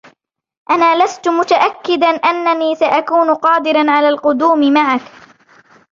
أنا 0.69 1.03
لست 1.03 1.27
متأكّداً 1.27 2.07
أنّني 2.07 2.75
سأكون 2.75 3.33
قادراً 3.35 3.91
على 3.91 4.09
القدوم 4.09 4.73
معك 4.73 5.01